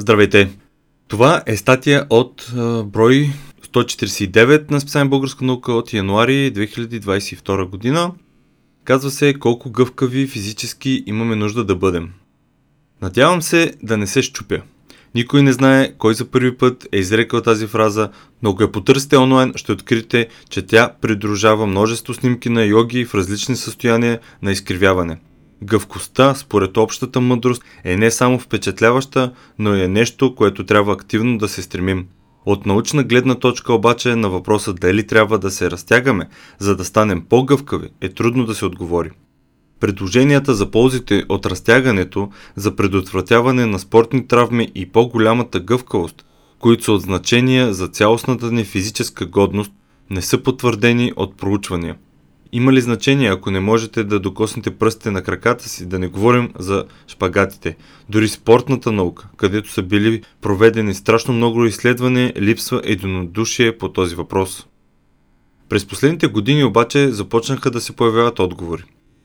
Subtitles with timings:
[0.00, 0.50] Здравейте!
[1.08, 2.52] Това е статия от
[2.84, 3.30] брой
[3.66, 8.12] 149 на списание Българска наука от януари 2022 година.
[8.84, 12.10] Казва се колко гъвкави физически имаме нужда да бъдем.
[13.02, 14.62] Надявам се да не се щупя.
[15.14, 18.10] Никой не знае кой за първи път е изрекал тази фраза,
[18.42, 23.14] но ако я потърсите онлайн, ще откриете, че тя придружава множество снимки на йоги в
[23.14, 25.18] различни състояния на изкривяване–
[25.62, 31.38] Гъвкостта, според общата мъдрост, е не само впечатляваща, но и е нещо, което трябва активно
[31.38, 32.06] да се стремим.
[32.46, 37.24] От научна гледна точка обаче на въпроса дали трябва да се разтягаме, за да станем
[37.28, 39.10] по-гъвкави, е трудно да се отговори.
[39.80, 46.24] Предложенията за ползите от разтягането за предотвратяване на спортни травми и по-голямата гъвкавост,
[46.58, 49.72] които са от значение за цялостната ни физическа годност,
[50.10, 51.96] не са потвърдени от проучвания–
[52.52, 56.50] има ли значение, ако не можете да докоснете пръстите на краката си, да не говорим
[56.58, 57.76] за шпагатите?
[58.08, 64.66] Дори спортната наука, където са били проведени страшно много изследвания, липсва единодушие по този въпрос.
[65.68, 68.82] През последните години обаче започнаха да се появяват отговори.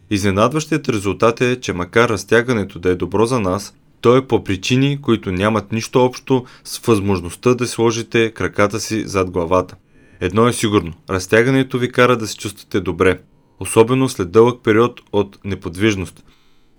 [0.10, 5.02] Изненадващият резултат е, че макар разтягането да е добро за нас, то е по причини,
[5.02, 9.76] които нямат нищо общо с възможността да сложите краката си зад главата.
[10.24, 10.94] Едно е сигурно.
[11.10, 13.20] Разтягането ви кара да се чувствате добре.
[13.60, 16.24] Особено след дълъг период от неподвижност.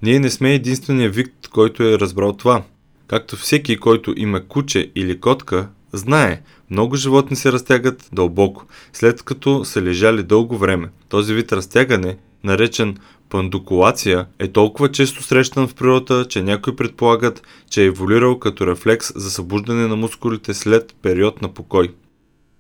[0.03, 2.63] Ние не сме единствения вид, който е разбрал това.
[3.07, 9.65] Както всеки, който има куче или котка, знае, много животни се разтягат дълбоко, след като
[9.65, 10.89] са лежали дълго време.
[11.09, 12.97] Този вид разтягане, наречен
[13.29, 19.13] пандукулация, е толкова често срещан в природата, че някои предполагат, че е еволюирал като рефлекс
[19.17, 21.95] за събуждане на мускулите след период на покой.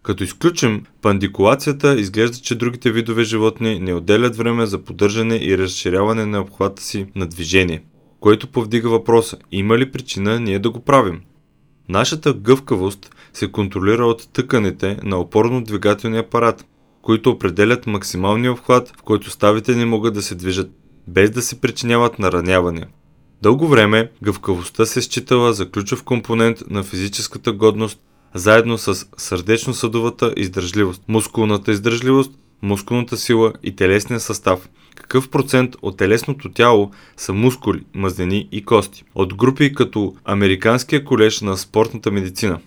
[0.04, 6.26] Като изключим пандикулацията, изглежда, че другите видове животни не отделят време за поддържане и разширяване
[6.26, 7.82] на обхвата си на движение,
[8.20, 11.20] което повдига въпроса, има ли причина ние да го правим?
[11.88, 16.66] Нашата гъвкавост се контролира от тъканите на опорно-двигателния апарат,
[17.02, 20.70] които определят максималния обхват, в който ставите не могат да се движат,
[21.08, 22.88] без да се причиняват наранявания.
[23.42, 28.00] Дълго време гъвкавостта се считала за ключов компонент на физическата годност
[28.34, 34.68] заедно с сърдечно-съдовата издържливост, мускулната издържливост, мускулната сила и телесния състав.
[34.94, 39.04] Какъв процент от телесното тяло са мускули, мазнини и кости?
[39.14, 42.58] От групи като Американския колеж на спортната медицина.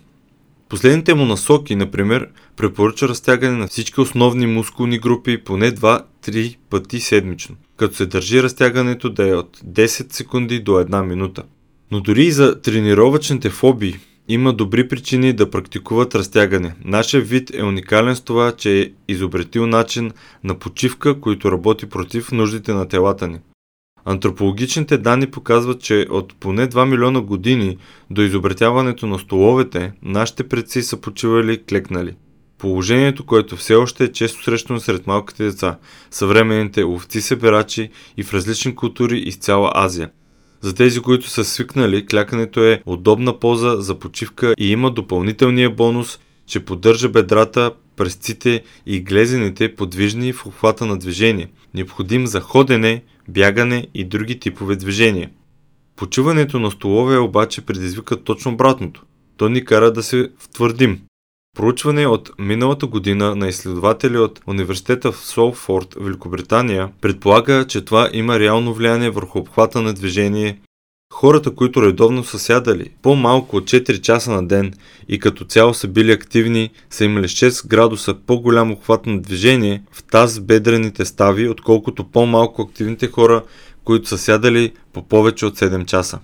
[0.68, 7.56] Последните му насоки, например, препоръча разтягане на всички основни мускулни групи поне 2-3 пъти седмично,
[7.76, 11.42] като се държи разтягането да е от 10 секунди до 1 минута.
[11.90, 16.74] Но дори и за тренировъчните фобии, има добри причини да практикуват разтягане.
[16.84, 20.10] Нашия вид е уникален с това, че е изобретил начин
[20.44, 23.38] на почивка, който работи против нуждите на телата ни.
[24.04, 27.76] Антропологичните данни показват, че от поне 2 милиона години
[28.10, 32.14] до изобретяването на столовете, нашите предци са почивали клекнали.
[32.58, 35.78] Положението, което все още е често срещано сред малките деца,
[36.10, 40.10] съвременните ловци-себерачи и в различни култури из цяла Азия.
[40.60, 46.18] За тези, които са свикнали, клякането е удобна поза за почивка и има допълнителния бонус,
[46.46, 53.86] че поддържа бедрата, пръстците и глезените подвижни в обхвата на движение, необходим за ходене, бягане
[53.94, 55.30] и други типове движения.
[55.96, 59.04] Почиването на столове обаче предизвика точно обратното.
[59.36, 61.00] То ни кара да се втвърдим.
[61.56, 68.38] Проучване от миналата година на изследователи от университета в Солфорд, Великобритания, предполага, че това има
[68.38, 70.60] реално влияние върху обхвата на движение.
[71.12, 74.74] Хората, които редовно са сядали по-малко от 4 часа на ден
[75.08, 80.04] и като цяло са били активни, са имали 6 градуса по-голям обхват на движение в
[80.04, 83.42] таз бедрените стави, отколкото по-малко активните хора,
[83.84, 86.18] които са сядали по повече от 7 часа.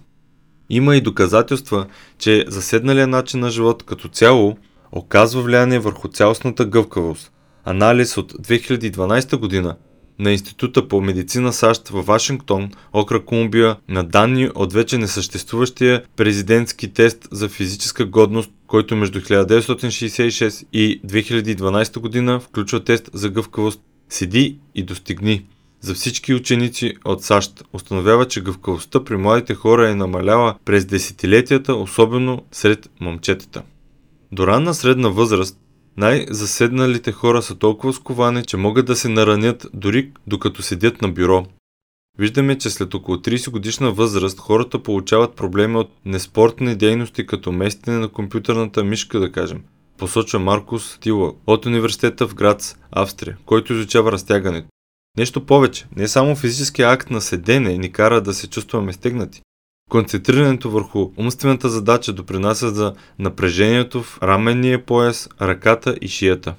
[0.70, 1.86] Има и доказателства,
[2.18, 4.56] че заседналия начин на живот като цяло
[4.96, 7.32] оказва влияние върху цялостната гъвкавост.
[7.64, 9.76] Анализ от 2012 година
[10.18, 16.92] на Института по медицина САЩ във Вашингтон, окра Колумбия, на данни от вече несъществуващия президентски
[16.92, 24.58] тест за физическа годност, който между 1966 и 2012 година включва тест за гъвкавост Седи
[24.74, 25.44] и достигни.
[25.80, 31.74] За всички ученици от САЩ установява, че гъвкавостта при младите хора е намаляла през десетилетията,
[31.74, 33.62] особено сред момчетата.
[34.32, 35.58] До ранна средна възраст
[35.96, 41.46] най-заседналите хора са толкова сковани, че могат да се наранят дори докато седят на бюро.
[42.18, 47.98] Виждаме, че след около 30 годишна възраст хората получават проблеми от неспортни дейности като местене
[47.98, 49.62] на компютърната мишка, да кажем.
[49.98, 54.68] Посочва Маркус Тила от университета в Грац, Австрия, който изучава разтягането.
[55.18, 59.42] Нещо повече, не само физическия акт на седене ни кара да се чувстваме стегнати.
[59.94, 66.54] Концентрирането върху умствената задача допринася за напрежението в раменния пояс, ръката и шията.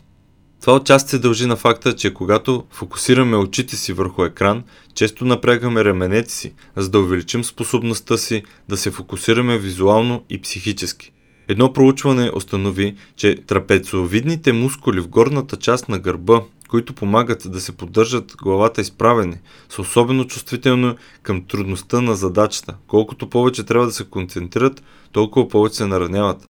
[0.62, 5.86] Това отчасти се дължи на факта, че когато фокусираме очите си върху екран, често напрягаме
[5.86, 11.12] раменете си, за да увеличим способността си да се фокусираме визуално и психически.
[11.48, 17.78] Едно проучване установи, че трапецовидните мускули в горната част на гърба, които помагат да се
[17.78, 19.38] поддържат главата изправени,
[19.70, 22.76] са особено чувствителни към трудността на задачата.
[22.88, 26.46] Колкото повече трябва да се концентрират, толкова повече се нараняват.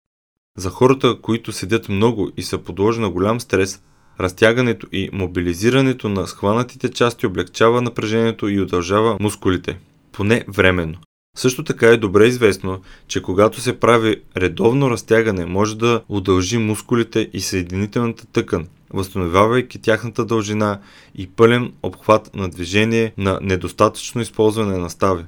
[0.58, 3.82] За хората, които седят много и са подложени на голям стрес,
[4.20, 9.80] разтягането и мобилизирането на схванатите части облегчава напрежението и удължава мускулите,
[10.12, 10.98] поне временно.
[11.38, 17.30] Също така е добре известно, че когато се прави редовно разтягане, може да удължи мускулите
[17.34, 20.80] и съединителната тъкан, възстановявайки тяхната дължина
[21.16, 25.26] и пълен обхват на движение на недостатъчно използване на стави.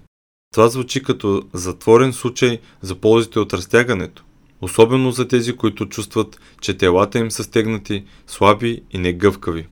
[0.54, 4.24] Това звучи като затворен случай за ползите от разтягането,
[4.62, 9.68] особено за тези, които чувстват, че телата им са стегнати, слаби и негъвкави.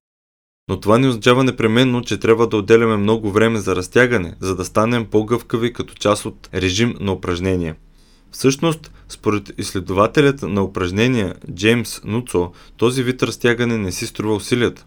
[0.69, 4.65] Но това не означава непременно, че трябва да отделяме много време за разтягане, за да
[4.65, 7.75] станем по-гъвкави като част от режим на упражнения.
[8.31, 14.85] Всъщност, според изследователят на упражнения Джеймс Нуцо, този вид разтягане не си струва усилията.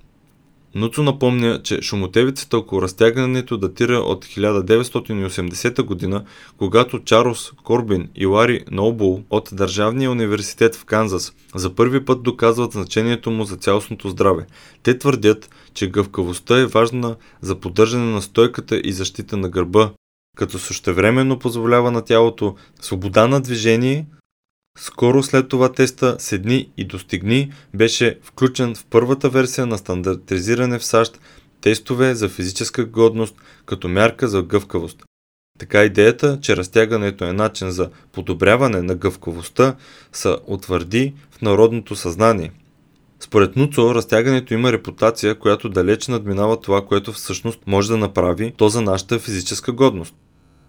[0.75, 6.25] Нуцо напомня, че шумотевицата около разтягането датира от 1980 година,
[6.59, 12.73] когато Чарлз Корбин и Лари Ноубол от Държавния университет в Канзас за първи път доказват
[12.73, 14.47] значението му за цялостното здраве.
[14.83, 19.91] Те твърдят, че гъвкавостта е важна за поддържане на стойката и защита на гърба,
[20.35, 24.07] като същевременно позволява на тялото свобода на движение,
[24.79, 30.85] скоро след това теста Седни и достигни беше включен в първата версия на стандартизиране в
[30.85, 31.21] САЩ
[31.61, 33.35] тестове за физическа годност
[33.67, 35.03] като мярка за гъвкавост.
[35.59, 39.77] Така идеята, че разтягането е начин за подобряване на гъвкавостта,
[40.13, 42.53] са утвърди в народното съзнание.
[43.21, 48.69] Според Нуцо, разтягането има репутация, която далеч надминава това, което всъщност може да направи то
[48.69, 50.15] за нашата физическа годност.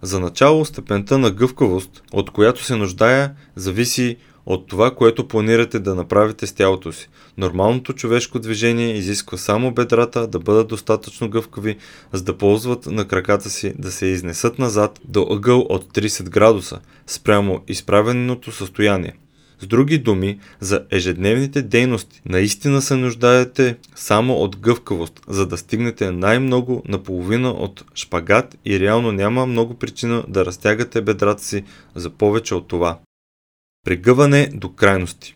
[0.01, 5.95] За начало степента на гъвкавост, от която се нуждая, зависи от това, което планирате да
[5.95, 7.09] направите с тялото си.
[7.37, 11.77] Нормалното човешко движение изисква само бедрата да бъдат достатъчно гъвкави,
[12.13, 16.79] за да ползват на краката си да се изнесат назад до ъгъл от 30 градуса,
[17.07, 19.13] спрямо изправеното състояние.
[19.59, 26.11] С други думи, за ежедневните дейности наистина се нуждаете само от гъвкавост, за да стигнете
[26.11, 31.63] най-много на половина от шпагат и реално няма много причина да разтягате бедрата си
[31.95, 32.99] за повече от това.
[33.85, 35.35] Прегъване до крайности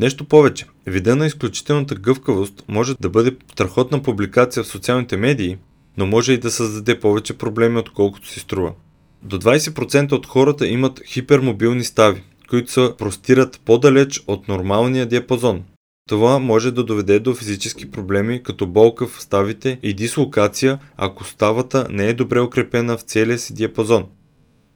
[0.00, 5.58] Нещо повече, вида на изключителната гъвкавост може да бъде страхотна публикация в социалните медии,
[5.96, 8.72] но може и да създаде повече проблеми, отколкото си струва.
[9.22, 15.62] До 20% от хората имат хипермобилни стави, които се простират по-далеч от нормалния диапазон.
[16.08, 21.86] Това може да доведе до физически проблеми, като болка в ставите и дислокация, ако ставата
[21.90, 24.06] не е добре укрепена в целия си диапазон.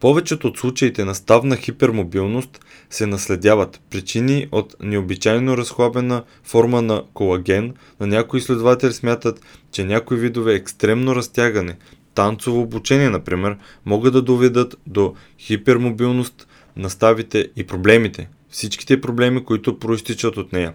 [0.00, 2.60] Повечето от случаите на ставна хипермобилност
[2.90, 9.40] се наследяват причини от необичайно разхлабена форма на колаген, на някои изследователи смятат,
[9.72, 11.76] че някои видове екстремно разтягане,
[12.14, 19.78] танцово обучение, например, могат да доведат до хипермобилност на ставите и проблемите, всичките проблеми, които
[19.78, 20.74] проистичат от нея.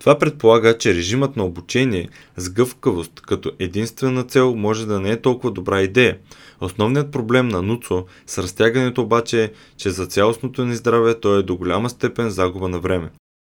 [0.00, 5.20] Това предполага, че режимът на обучение с гъвкавост като единствена цел може да не е
[5.20, 6.18] толкова добра идея.
[6.60, 11.42] Основният проблем на Нуцо с разтягането обаче е, че за цялостното ни здраве то е
[11.42, 13.10] до голяма степен загуба на време.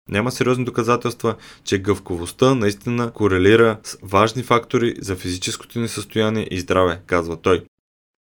[0.10, 6.60] Няма сериозни доказателства, че гъвковостта наистина корелира с важни фактори за физическото ни състояние и
[6.60, 7.64] здраве, казва той.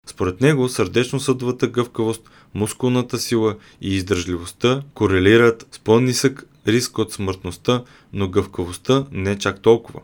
[0.07, 8.27] Според него сърдечно-съдовата гъвкавост, мускулната сила и издържливостта корелират с по-нисък риск от смъртността, но
[8.27, 10.01] гъвкавостта не чак толкова.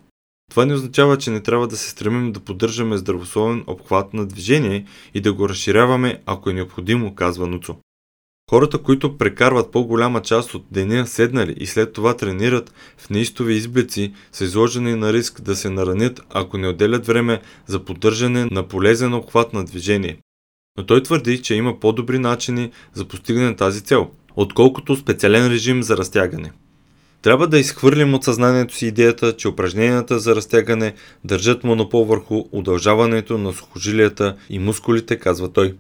[0.50, 4.86] Това не означава, че не трябва да се стремим да поддържаме здравословен обхват на движение
[5.14, 7.78] и да го разширяваме, ако е необходимо, казва Нуцо.
[8.50, 14.14] Хората, които прекарват по-голяма част от деня седнали и след това тренират в неистови изблици,
[14.32, 19.14] са изложени на риск да се наранят, ако не отделят време за поддържане на полезен
[19.14, 20.18] обхват на движение.
[20.78, 25.84] Но той твърди, че има по-добри начини за постигане на тази цел, отколкото специален режим
[25.84, 26.52] за разтягане.
[27.22, 30.94] Трябва да изхвърлим от съзнанието си идеята, че упражненията за разтягане
[31.24, 35.76] държат монопол върху удължаването на сухожилията и мускулите, казва той.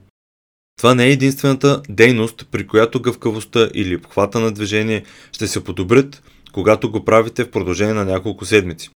[0.77, 6.23] Това не е единствената дейност, при която гъвкавостта или обхвата на движение ще се подобрят,
[6.53, 8.89] когато го правите в продължение на няколко седмици.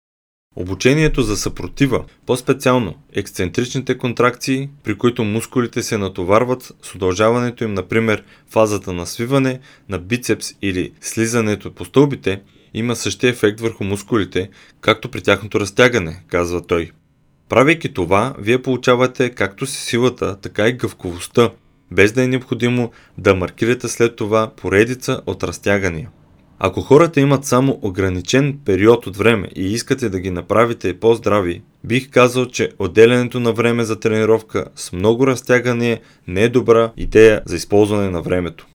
[0.56, 8.24] Обучението за съпротива, по-специално ексцентричните контракции, при които мускулите се натоварват с удължаването им, например
[8.50, 12.42] фазата на свиване, на бицепс или слизането по стълбите,
[12.74, 14.50] има същия ефект върху мускулите,
[14.82, 16.92] както при тяхното разтягане, казва той.
[17.50, 21.50] Правейки това, вие получавате както си силата, така и гъвковостта,
[21.92, 26.10] без да е необходимо да маркирате след това поредица от разтягания.
[26.64, 32.10] Ако хората имат само ограничен период от време и искате да ги направите по-здрави, бих
[32.10, 37.56] казал, че отделянето на време за тренировка с много разтягане не е добра идея за
[37.56, 38.68] използване на времето.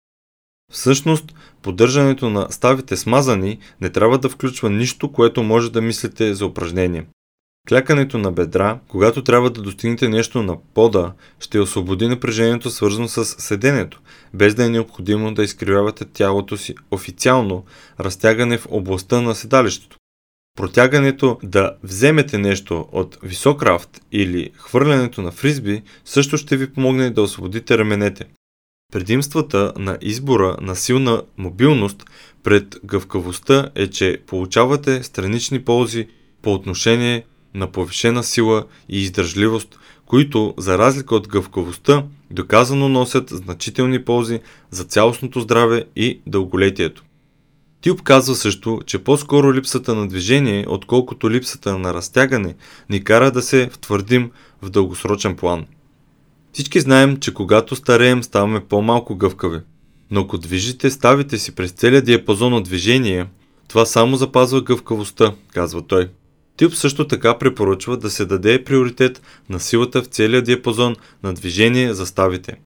[0.72, 6.46] Всъщност, поддържането на ставите смазани не трябва да включва нищо, което може да мислите за
[6.46, 7.06] упражнение.
[7.68, 13.24] Клякането на бедра, когато трябва да достигнете нещо на пода, ще освободи напрежението свързано с
[13.24, 14.00] седенето,
[14.34, 17.64] без да е необходимо да изкривявате тялото си официално,
[18.00, 19.96] разтягане в областта на седалището.
[20.56, 27.10] Протягането да вземете нещо от висок рафт или хвърлянето на фризби също ще ви помогне
[27.10, 28.24] да освободите раменете.
[28.92, 32.04] Предимствата на избора на силна мобилност
[32.42, 36.08] пред гъвкавостта е, че получавате странични ползи
[36.42, 37.24] по отношение
[37.56, 44.84] на повишена сила и издържливост, които, за разлика от гъвкавостта, доказано носят значителни ползи за
[44.84, 47.02] цялостното здраве и дълголетието.
[47.80, 52.54] Тюб казва също, че по-скоро липсата на движение, отколкото липсата на разтягане,
[52.90, 54.30] ни кара да се втвърдим
[54.62, 55.66] в дългосрочен план.
[56.52, 59.58] Всички знаем, че когато стареем ставаме по-малко гъвкави,
[60.10, 63.26] но ако движите ставите си през целия диапазон от движение,
[63.68, 66.08] това само запазва гъвкавостта, казва той.
[66.56, 71.94] Тип също така препоръчва да се даде приоритет на силата в целия диапазон на движение
[71.94, 72.56] за ставите.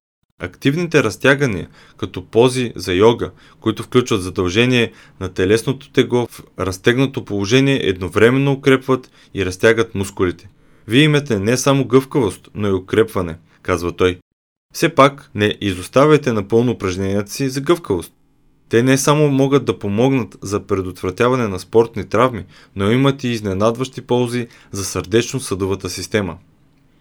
[0.42, 3.30] Активните разтягания, като пози за йога,
[3.60, 10.48] които включват задължение на телесното тегло в разтегнато положение, едновременно укрепват и разтягат мускулите.
[10.88, 14.18] Вие имате не само гъвкавост, но и укрепване, казва той.
[14.74, 18.12] Все пак не изоставяйте напълно упражненията си за гъвкавост.
[18.70, 22.44] Те не само могат да помогнат за предотвратяване на спортни травми,
[22.76, 26.36] но имат и изненадващи ползи за сърдечно-съдовата система.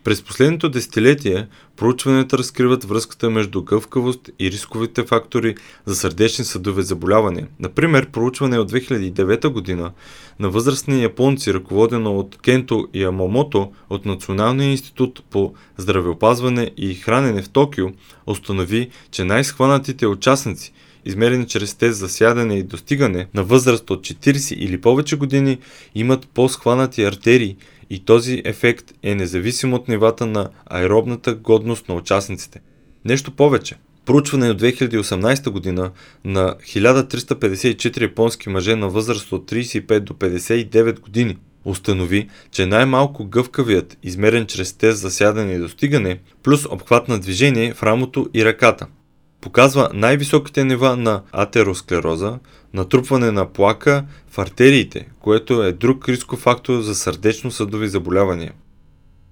[0.03, 1.47] През последното десетилетие
[1.77, 7.47] проучванията разкриват връзката между гъвкавост и рисковите фактори за сърдечни съдове заболявания.
[7.59, 9.91] Например, проучване от 2009 година
[10.39, 17.41] на възрастни японци, ръководено от Кенто и Ямамото от Националния институт по здравеопазване и хранене
[17.41, 17.87] в Токио,
[18.27, 20.73] установи, че най-схванатите участници–
[21.09, 25.57] измерени чрез тест за сядане и достигане на възраст от 40 или повече години,
[25.95, 27.55] имат по-схванати артерии
[27.89, 32.61] и този ефект е независим от нивата на аеробната годност на участниците.
[33.05, 33.75] Нещо повече.
[34.05, 35.91] Проучване от 2018 година
[36.25, 43.97] на 1354 японски мъже на възраст от 35 до 59 години установи, че най-малко гъвкавият,
[44.03, 48.87] измерен чрез тест за сядане и достигане, плюс обхват на движение в рамото и ръката–
[49.41, 52.39] показва най-високите нива на атеросклероза,
[52.73, 58.53] натрупване на плака в артериите, което е друг рисков фактор за сърдечно-съдови заболявания.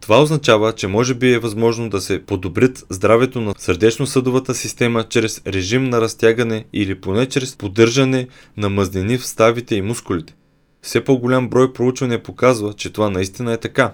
[0.02, 5.42] Това означава, че може би е възможно да се подобрят здравето на сърдечно-съдовата система чрез
[5.48, 10.36] режим на разтягане или поне чрез поддържане на мъзнини в ставите и мускулите.
[10.82, 13.94] Все по-голям брой проучвания показва, че това наистина е така.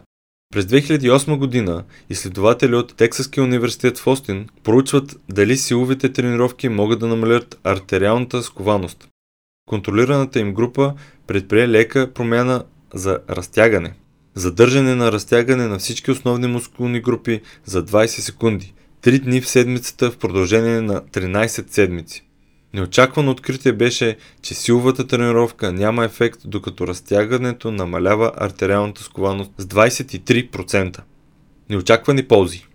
[0.53, 7.07] През 2008 година изследователи от Тексаския университет в Остин проучват дали силовите тренировки могат да
[7.07, 9.07] намалят артериалната скованост.
[9.69, 10.93] Контролираната им група
[11.27, 13.93] предприе лека промяна за разтягане.
[14.35, 20.11] Задържане на разтягане на всички основни мускулни групи за 20 секунди, 3 дни в седмицата
[20.11, 22.25] в продължение на 13 седмици.
[22.73, 30.99] Неочаквано откритие беше, че силовата тренировка няма ефект, докато разтягането намалява артериалната скованост с 23%.
[31.69, 32.67] Неочаквани ползи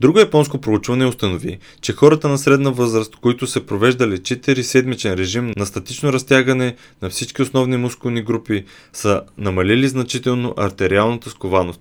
[0.00, 5.66] Друго японско проучване установи, че хората на средна възраст, които са провеждали 4-седмичен режим на
[5.66, 11.80] статично разтягане на всички основни мускулни групи, са намалили значително артериалната скованост.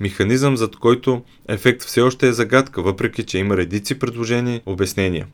[0.00, 5.26] Механизъм, зад който ефект все още е загадка, въпреки че има редици предложения обяснения.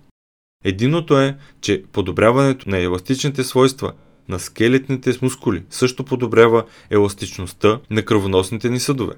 [0.65, 3.93] Единото е, че подобряването на еластичните свойства
[4.29, 9.15] на скелетните мускули също подобрява еластичността на кръвоносните ни съдове.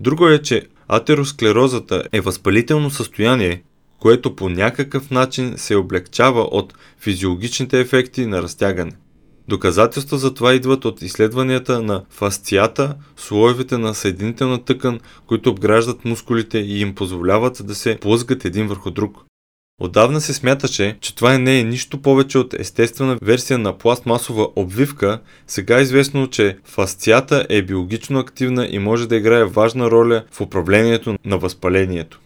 [0.00, 3.62] Друго е, че атеросклерозата е възпалително състояние,
[4.00, 8.92] което по някакъв начин се облегчава от физиологичните ефекти на разтягане.
[9.48, 16.58] Доказателства за това идват от изследванията на фасцията, слоевете на съединителна тъкан, които обграждат мускулите
[16.58, 19.24] и им позволяват да се плъзгат един върху друг.
[19.80, 25.20] Отдавна се смяташе, че това не е нищо повече от естествена версия на пластмасова обвивка,
[25.46, 30.40] сега е известно, че фасцията е биологично активна и може да играе важна роля в
[30.40, 32.20] управлението на възпалението.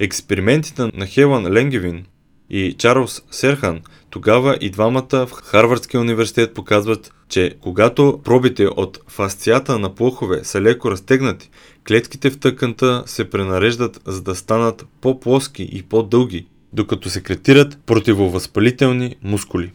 [0.00, 2.06] Експериментите на Хелан Ленгевин
[2.50, 9.78] и Чарлз Серхан, тогава и двамата в Харвардския университет показват, че когато пробите от фасцията
[9.78, 11.50] на плохове са леко разтегнати,
[11.88, 19.72] клетките в тъканта се пренареждат за да станат по-плоски и по-дълги, докато секретират противовъзпалителни мускули.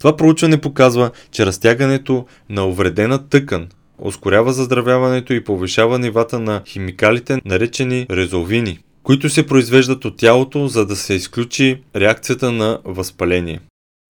[0.00, 3.68] Това проучване показва, че разтягането на увредена тъкан
[3.98, 10.86] ускорява заздравяването и повишава нивата на химикалите, наречени резолвини– които се произвеждат от тялото, за
[10.86, 13.60] да се изключи реакцията на възпаление.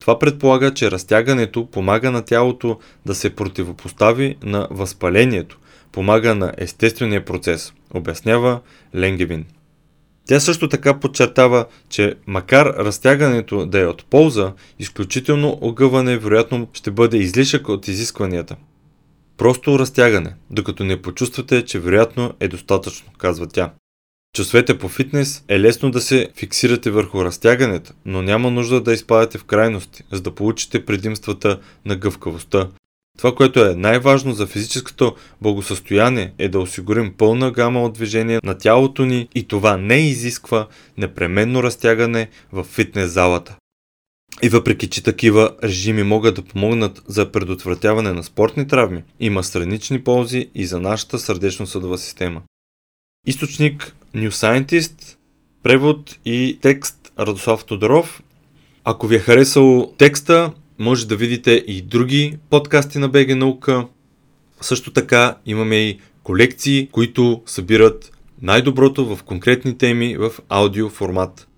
[0.00, 5.59] Това предполага, че разтягането помага на тялото да се противопостави на възпалението,
[5.93, 8.61] помага на естествения процес, обяснява
[8.95, 9.45] Ленгевин.
[10.31, 16.91] Тя също така подчертава, че макар разтягането да е от полза, изключително огъване вероятно ще
[16.91, 18.57] бъде излишък от изискванията.
[19.37, 23.73] Просто разтягане, докато не почувствате, че вероятно е достатъчно, казва тя.
[24.37, 29.39] Часовете по фитнес е лесно да се фиксирате върху разтягането, но няма нужда да изпадате
[29.39, 32.69] в крайности, за да получите предимствата на гъвкавостта.
[33.21, 38.59] Това, което е най-важно за физическото благосъстояние е да осигурим пълна гама от движение на
[38.59, 40.67] тялото ни и това не изисква
[40.99, 43.57] непременно разтягане в фитнес залата.
[44.43, 50.05] И въпреки, че такива режими могат да помогнат за предотвратяване на спортни травми, има странични
[50.05, 52.43] ползи и за нашата сърдечно-съдова система.
[53.27, 55.17] Източник New Scientist,
[55.62, 58.23] превод и текст Радослав Тодоров.
[58.85, 63.87] Ако ви е харесал текста, може да видите и други подкасти на БГ Наука.
[64.61, 71.49] Също така имаме и колекции, които събират най-доброто в конкретни теми в аудио формат.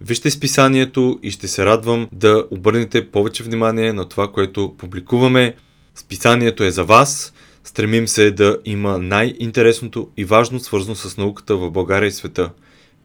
[0.00, 5.54] Вижте списанието и ще се радвам да обърнете повече внимание на това, което публикуваме.
[5.94, 7.32] Списанието е за вас–
[7.68, 12.50] Стремим се да има най-интересното и важно свързано с науката в България и света.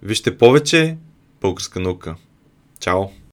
[0.04, 0.98] Вижте повече
[1.42, 2.16] българска наука.
[2.80, 3.23] Чао!